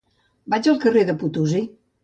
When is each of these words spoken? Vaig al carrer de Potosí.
Vaig 0.53 0.69
al 0.71 0.81
carrer 0.87 1.05
de 1.11 1.17
Potosí. 1.21 1.65